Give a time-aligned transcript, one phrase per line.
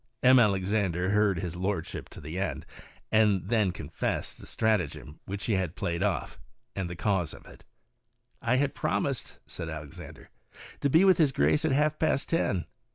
[0.23, 0.39] M.
[0.39, 2.65] Alexandre heard his lordship to an end,
[3.11, 6.39] and then confessed the stratagem which he had played off,
[6.75, 7.63] and the cause of it.
[8.41, 10.31] "I had promised," said Alexandre,
[10.79, 12.65] "to be with his G race at half past ten.